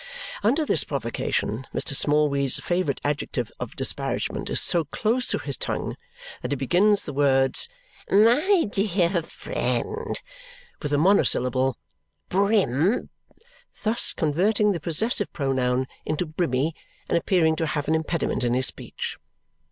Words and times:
Under 0.41 0.65
this 0.65 0.83
provocation, 0.83 1.67
Mr. 1.75 1.93
Smallweed's 1.95 2.57
favourite 2.57 2.99
adjective 3.03 3.51
of 3.59 3.75
disparagement 3.75 4.49
is 4.49 4.59
so 4.59 4.83
close 4.83 5.27
to 5.27 5.37
his 5.37 5.57
tongue 5.57 5.95
that 6.41 6.51
he 6.51 6.55
begins 6.55 7.03
the 7.03 7.13
words 7.13 7.69
"my 8.09 8.63
dear 8.67 9.21
friend" 9.21 10.19
with 10.81 10.89
the 10.89 10.97
monosyllable 10.97 11.77
"brim," 12.29 13.11
thus 13.83 14.11
converting 14.13 14.71
the 14.71 14.79
possessive 14.79 15.31
pronoun 15.33 15.85
into 16.03 16.25
brimmy 16.25 16.73
and 17.07 17.15
appearing 17.15 17.55
to 17.57 17.67
have 17.67 17.87
an 17.87 17.93
impediment 17.93 18.43
in 18.43 18.55
his 18.55 18.65
speech. 18.65 19.19